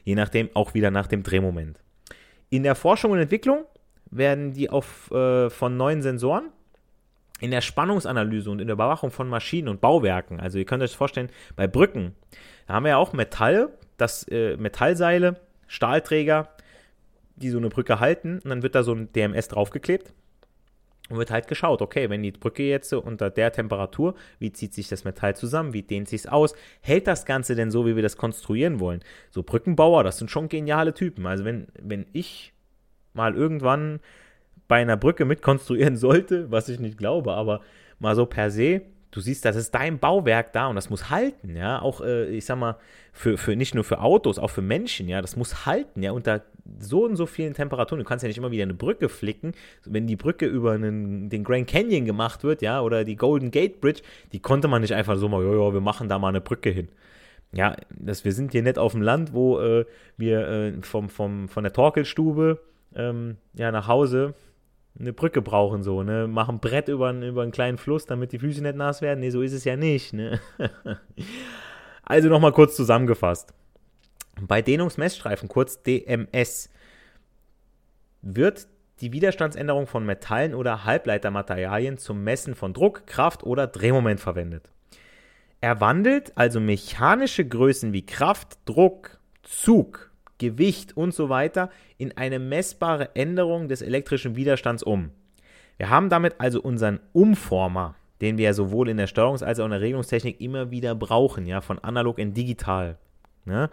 je 0.04 0.14
nachdem 0.14 0.50
auch 0.54 0.74
wieder 0.74 0.90
nach 0.90 1.06
dem 1.06 1.22
Drehmoment. 1.22 1.78
In 2.48 2.62
der 2.62 2.74
Forschung 2.74 3.10
und 3.10 3.18
Entwicklung 3.18 3.64
werden 4.10 4.52
die 4.52 4.70
auf, 4.70 5.10
äh, 5.10 5.50
von 5.50 5.76
neuen 5.76 6.02
Sensoren 6.02 6.50
in 7.40 7.50
der 7.50 7.60
Spannungsanalyse 7.60 8.50
und 8.50 8.60
in 8.60 8.68
der 8.68 8.74
Überwachung 8.74 9.10
von 9.10 9.28
Maschinen 9.28 9.68
und 9.68 9.80
Bauwerken. 9.80 10.40
Also 10.40 10.58
ihr 10.58 10.64
könnt 10.64 10.82
euch 10.82 10.96
vorstellen, 10.96 11.28
bei 11.54 11.66
Brücken, 11.66 12.14
da 12.66 12.74
haben 12.74 12.84
wir 12.84 12.90
ja 12.90 12.96
auch 12.96 13.12
Metall, 13.12 13.70
das 13.98 14.26
äh, 14.28 14.56
Metallseile, 14.56 15.40
Stahlträger, 15.66 16.48
die 17.34 17.50
so 17.50 17.58
eine 17.58 17.68
Brücke 17.68 18.00
halten 18.00 18.40
und 18.42 18.48
dann 18.48 18.62
wird 18.62 18.74
da 18.74 18.82
so 18.82 18.94
ein 18.94 19.12
DMS 19.12 19.48
draufgeklebt 19.48 20.14
und 21.08 21.18
wird 21.18 21.30
halt 21.30 21.48
geschaut, 21.48 21.82
okay, 21.82 22.10
wenn 22.10 22.22
die 22.22 22.32
Brücke 22.32 22.64
jetzt 22.64 22.92
unter 22.92 23.30
der 23.30 23.52
Temperatur, 23.52 24.14
wie 24.38 24.52
zieht 24.52 24.74
sich 24.74 24.88
das 24.88 25.04
Metall 25.04 25.36
zusammen, 25.36 25.72
wie 25.72 25.82
dehnt 25.82 26.08
sich 26.08 26.22
es 26.22 26.26
aus, 26.26 26.54
hält 26.80 27.06
das 27.06 27.24
Ganze 27.24 27.54
denn 27.54 27.70
so, 27.70 27.86
wie 27.86 27.96
wir 27.96 28.02
das 28.02 28.16
konstruieren 28.16 28.80
wollen? 28.80 29.00
So 29.30 29.42
Brückenbauer, 29.42 30.04
das 30.04 30.18
sind 30.18 30.30
schon 30.30 30.48
geniale 30.48 30.94
Typen. 30.94 31.26
Also 31.26 31.44
wenn, 31.44 31.68
wenn 31.80 32.06
ich 32.12 32.52
mal 33.14 33.34
irgendwann 33.34 34.00
bei 34.68 34.76
einer 34.76 34.96
Brücke 34.96 35.24
mitkonstruieren 35.24 35.96
sollte, 35.96 36.50
was 36.50 36.68
ich 36.68 36.80
nicht 36.80 36.98
glaube, 36.98 37.32
aber 37.34 37.60
mal 37.98 38.14
so 38.14 38.26
per 38.26 38.50
se, 38.50 38.82
du 39.10 39.20
siehst, 39.20 39.44
das 39.44 39.56
ist 39.56 39.74
dein 39.74 39.98
Bauwerk 39.98 40.52
da 40.52 40.66
und 40.66 40.76
das 40.76 40.90
muss 40.90 41.08
halten, 41.08 41.56
ja, 41.56 41.80
auch, 41.80 42.00
äh, 42.00 42.26
ich 42.26 42.44
sag 42.44 42.58
mal, 42.58 42.76
für, 43.12 43.38
für 43.38 43.56
nicht 43.56 43.74
nur 43.74 43.84
für 43.84 44.00
Autos, 44.00 44.38
auch 44.38 44.50
für 44.50 44.62
Menschen, 44.62 45.08
ja, 45.08 45.22
das 45.22 45.36
muss 45.36 45.64
halten, 45.64 46.02
ja, 46.02 46.12
unter 46.12 46.42
so 46.78 47.04
und 47.04 47.16
so 47.16 47.26
vielen 47.26 47.54
Temperaturen. 47.54 47.98
Du 47.98 48.04
kannst 48.04 48.22
ja 48.22 48.28
nicht 48.28 48.38
immer 48.38 48.50
wieder 48.50 48.62
eine 48.62 48.74
Brücke 48.74 49.08
flicken. 49.08 49.52
Wenn 49.84 50.06
die 50.06 50.16
Brücke 50.16 50.46
über 50.46 50.72
einen, 50.72 51.28
den 51.28 51.44
Grand 51.44 51.66
Canyon 51.68 52.04
gemacht 52.04 52.44
wird, 52.44 52.62
ja, 52.62 52.80
oder 52.80 53.04
die 53.04 53.16
Golden 53.16 53.50
Gate 53.50 53.80
Bridge, 53.80 54.02
die 54.32 54.40
konnte 54.40 54.68
man 54.68 54.82
nicht 54.82 54.94
einfach 54.94 55.16
so 55.16 55.28
mal, 55.28 55.42
ja, 55.42 55.72
wir 55.72 55.80
machen 55.80 56.08
da 56.08 56.18
mal 56.18 56.28
eine 56.28 56.40
Brücke 56.40 56.70
hin. 56.70 56.88
Ja, 57.52 57.76
das, 57.90 58.24
wir 58.24 58.32
sind 58.32 58.52
hier 58.52 58.62
nicht 58.62 58.78
auf 58.78 58.92
dem 58.92 59.02
Land, 59.02 59.32
wo 59.32 59.60
äh, 59.60 59.86
wir 60.16 60.48
äh, 60.48 60.72
vom, 60.82 61.08
vom, 61.08 61.48
von 61.48 61.62
der 61.62 61.72
Torkelstube 61.72 62.60
ähm, 62.94 63.36
ja, 63.54 63.70
nach 63.70 63.88
Hause 63.88 64.34
eine 64.98 65.12
Brücke 65.12 65.42
brauchen, 65.42 65.82
so, 65.82 66.02
ne? 66.02 66.26
Machen 66.26 66.58
Brett 66.58 66.88
über, 66.88 67.12
über 67.12 67.42
einen 67.42 67.52
kleinen 67.52 67.78
Fluss, 67.78 68.06
damit 68.06 68.32
die 68.32 68.38
Füße 68.38 68.62
nicht 68.62 68.76
nass 68.76 69.02
werden. 69.02 69.20
Nee, 69.20 69.30
so 69.30 69.42
ist 69.42 69.52
es 69.52 69.64
ja 69.64 69.76
nicht, 69.76 70.14
ne? 70.14 70.40
also 72.02 72.28
nochmal 72.28 72.52
kurz 72.52 72.76
zusammengefasst. 72.76 73.52
Bei 74.40 74.62
Dehnungsmessstreifen, 74.62 75.48
kurz 75.48 75.82
DMS, 75.82 76.70
wird 78.22 78.68
die 79.00 79.12
Widerstandsänderung 79.12 79.86
von 79.86 80.04
Metallen 80.04 80.54
oder 80.54 80.84
Halbleitermaterialien 80.84 81.98
zum 81.98 82.24
Messen 82.24 82.54
von 82.54 82.72
Druck, 82.72 83.06
Kraft 83.06 83.44
oder 83.44 83.66
Drehmoment 83.66 84.20
verwendet. 84.20 84.72
Er 85.60 85.80
wandelt 85.80 86.36
also 86.36 86.60
mechanische 86.60 87.46
Größen 87.46 87.92
wie 87.92 88.04
Kraft, 88.04 88.58
Druck, 88.66 89.18
Zug, 89.42 90.10
Gewicht 90.38 90.96
und 90.96 91.14
so 91.14 91.28
weiter 91.28 91.70
in 91.96 92.16
eine 92.16 92.38
messbare 92.38 93.14
Änderung 93.14 93.68
des 93.68 93.80
elektrischen 93.80 94.36
Widerstands 94.36 94.82
um. 94.82 95.10
Wir 95.78 95.90
haben 95.90 96.08
damit 96.08 96.34
also 96.38 96.60
unseren 96.60 97.00
Umformer, 97.12 97.96
den 98.20 98.38
wir 98.38 98.54
sowohl 98.54 98.88
in 98.88 98.96
der 98.96 99.08
Steuerungs- 99.08 99.44
als 99.44 99.60
auch 99.60 99.64
in 99.64 99.70
der 99.70 99.80
Regelungstechnik 99.80 100.40
immer 100.40 100.70
wieder 100.70 100.94
brauchen, 100.94 101.46
ja, 101.46 101.60
von 101.60 101.78
analog 101.78 102.18
in 102.18 102.34
digital. 102.34 102.98
Ne? 103.44 103.70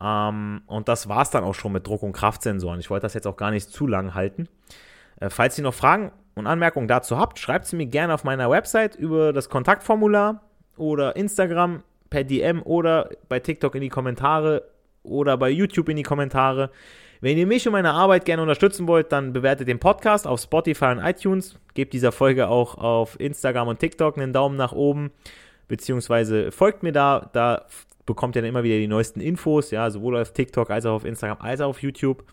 Ähm, 0.00 0.62
und 0.66 0.88
das 0.88 1.08
war 1.08 1.22
es 1.22 1.30
dann 1.30 1.44
auch 1.44 1.54
schon 1.54 1.72
mit 1.72 1.86
Druck- 1.86 2.02
und 2.02 2.12
Kraftsensoren. 2.12 2.80
Ich 2.80 2.90
wollte 2.90 3.04
das 3.04 3.14
jetzt 3.14 3.26
auch 3.26 3.36
gar 3.36 3.50
nicht 3.50 3.70
zu 3.70 3.86
lang 3.86 4.14
halten. 4.14 4.48
Äh, 5.20 5.30
falls 5.30 5.58
ihr 5.58 5.64
noch 5.64 5.74
Fragen 5.74 6.12
und 6.34 6.46
Anmerkungen 6.46 6.88
dazu 6.88 7.18
habt, 7.18 7.38
schreibt 7.38 7.66
sie 7.66 7.76
mir 7.76 7.86
gerne 7.86 8.14
auf 8.14 8.24
meiner 8.24 8.50
Website 8.50 8.96
über 8.96 9.32
das 9.32 9.48
Kontaktformular 9.48 10.42
oder 10.76 11.16
Instagram 11.16 11.82
per 12.10 12.24
DM 12.24 12.62
oder 12.62 13.10
bei 13.28 13.40
TikTok 13.40 13.74
in 13.74 13.80
die 13.82 13.88
Kommentare 13.88 14.62
oder 15.02 15.36
bei 15.36 15.50
YouTube 15.50 15.88
in 15.88 15.96
die 15.96 16.02
Kommentare. 16.02 16.70
Wenn 17.20 17.38
ihr 17.38 17.46
mich 17.46 17.66
und 17.66 17.72
meine 17.72 17.92
Arbeit 17.92 18.24
gerne 18.24 18.42
unterstützen 18.42 18.86
wollt, 18.86 19.10
dann 19.12 19.32
bewertet 19.32 19.68
den 19.68 19.78
Podcast 19.78 20.26
auf 20.26 20.40
Spotify 20.40 20.86
und 20.86 20.98
iTunes. 20.98 21.58
Gebt 21.74 21.94
dieser 21.94 22.12
Folge 22.12 22.48
auch 22.48 22.76
auf 22.76 23.18
Instagram 23.18 23.68
und 23.68 23.78
TikTok 23.78 24.18
einen 24.18 24.32
Daumen 24.32 24.56
nach 24.56 24.72
oben, 24.72 25.10
beziehungsweise 25.68 26.52
folgt 26.52 26.82
mir 26.82 26.92
da. 26.92 27.30
Da 27.32 27.66
bekommt 28.06 28.36
ihr 28.36 28.42
dann 28.42 28.48
immer 28.48 28.64
wieder 28.64 28.76
die 28.76 28.88
neuesten 28.88 29.20
Infos, 29.20 29.70
ja, 29.70 29.90
sowohl 29.90 30.16
auf 30.16 30.32
TikTok 30.32 30.70
als 30.70 30.86
auch 30.86 30.94
auf 30.94 31.04
Instagram 31.04 31.38
als 31.40 31.60
auch 31.60 31.70
auf 31.70 31.82
YouTube. 31.82 32.24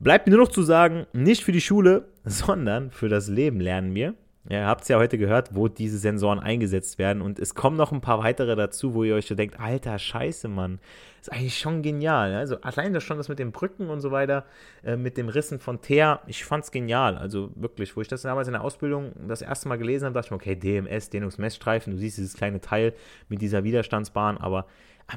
Bleibt 0.00 0.26
mir 0.26 0.34
nur 0.34 0.44
noch 0.44 0.52
zu 0.52 0.62
sagen, 0.62 1.06
nicht 1.12 1.44
für 1.44 1.52
die 1.52 1.60
Schule, 1.60 2.08
sondern 2.24 2.90
für 2.90 3.08
das 3.08 3.28
Leben 3.28 3.60
lernen 3.60 3.94
wir. 3.94 4.14
Ja, 4.48 4.60
ihr 4.60 4.66
habt 4.66 4.82
es 4.82 4.88
ja 4.88 4.98
heute 4.98 5.18
gehört, 5.18 5.54
wo 5.54 5.68
diese 5.68 5.98
Sensoren 5.98 6.38
eingesetzt 6.38 6.98
werden. 6.98 7.20
Und 7.20 7.38
es 7.38 7.54
kommen 7.54 7.76
noch 7.76 7.92
ein 7.92 8.00
paar 8.00 8.18
weitere 8.20 8.56
dazu, 8.56 8.94
wo 8.94 9.04
ihr 9.04 9.14
euch 9.14 9.26
so 9.26 9.34
denkt, 9.34 9.60
alter 9.60 9.98
Scheiße, 9.98 10.48
Mann. 10.48 10.78
Ist 11.20 11.30
eigentlich 11.30 11.58
schon 11.58 11.82
genial. 11.82 12.34
Also 12.34 12.58
allein 12.62 12.94
das 12.94 13.04
schon 13.04 13.18
das 13.18 13.28
mit 13.28 13.38
den 13.38 13.52
Brücken 13.52 13.90
und 13.90 14.00
so 14.00 14.10
weiter, 14.10 14.46
äh, 14.82 14.96
mit 14.96 15.18
dem 15.18 15.28
Rissen 15.28 15.58
von 15.58 15.82
Teer, 15.82 16.20
ich 16.26 16.46
fand's 16.46 16.70
genial. 16.70 17.18
Also 17.18 17.50
wirklich, 17.56 17.94
wo 17.94 18.00
ich 18.00 18.08
das 18.08 18.22
damals 18.22 18.48
in 18.48 18.52
der 18.52 18.64
Ausbildung 18.64 19.12
das 19.28 19.42
erste 19.42 19.68
Mal 19.68 19.76
gelesen 19.76 20.06
habe, 20.06 20.14
dachte 20.14 20.28
ich 20.28 20.30
mir, 20.30 20.36
okay, 20.36 20.56
DMS, 20.56 21.10
Dehnungsmessstreifen, 21.10 21.92
du 21.92 21.98
siehst 21.98 22.16
dieses 22.16 22.34
kleine 22.34 22.62
Teil 22.62 22.94
mit 23.28 23.42
dieser 23.42 23.64
Widerstandsbahn, 23.64 24.38
aber 24.38 24.66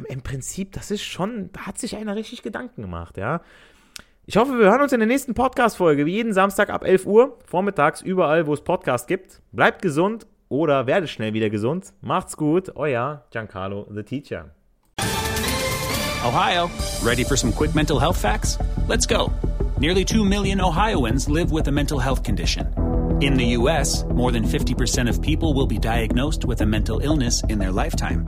im 0.08 0.22
Prinzip, 0.22 0.72
das 0.74 0.92
ist 0.92 1.04
schon, 1.04 1.50
da 1.54 1.68
hat 1.68 1.78
sich 1.78 1.96
einer 1.96 2.16
richtig 2.16 2.44
Gedanken 2.44 2.82
gemacht, 2.82 3.18
ja. 3.18 3.42
Ich 4.28 4.38
hoffe, 4.38 4.58
wir 4.60 4.66
hören 4.70 4.82
uns 4.82 4.94
in 4.94 5.00
der 5.00 5.08
nächsten 5.08 5.34
Podcast-Folge, 5.34 6.06
wie 6.06 6.12
jeden 6.12 6.32
Samstag 6.32 6.70
ab 6.70 6.86
11 6.86 7.08
Uhr, 7.08 7.40
vormittags, 7.44 8.04
überall, 8.04 8.46
wo 8.46 8.54
es 8.54 8.62
Podcasts 8.62 9.08
gibt. 9.08 9.42
Bleibt 9.52 9.82
gesund 9.82 10.28
oder 10.48 10.86
werdet 10.86 11.10
schnell 11.10 11.34
wieder 11.34 11.50
gesund. 11.50 11.92
Macht's 12.02 12.38
gut, 12.38 12.76
euer 12.76 13.26
Giancarlo, 13.32 13.88
the 13.92 14.04
Teacher. 14.04 14.52
Ohio, 16.24 16.70
ready 17.04 17.24
for 17.24 17.36
some 17.36 17.52
quick 17.52 17.74
mental 17.74 18.00
health 18.00 18.16
facts? 18.16 18.60
Let's 18.88 19.08
go. 19.08 19.32
Nearly 19.80 20.06
2 20.06 20.24
million 20.24 20.62
Ohioans 20.62 21.28
live 21.28 21.52
with 21.52 21.68
a 21.68 21.72
mental 21.72 22.00
health 22.00 22.24
condition. 22.24 22.68
In 23.22 23.36
the 23.36 23.58
U.S., 23.58 24.06
more 24.14 24.32
than 24.32 24.44
50% 24.44 25.10
of 25.10 25.20
people 25.20 25.56
will 25.56 25.68
be 25.68 25.80
diagnosed 25.80 26.46
with 26.46 26.62
a 26.62 26.66
mental 26.66 27.00
illness 27.00 27.44
in 27.50 27.58
their 27.58 27.72
lifetime. 27.72 28.28